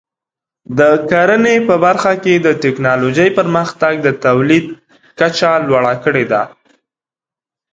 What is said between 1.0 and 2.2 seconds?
کرنې په برخه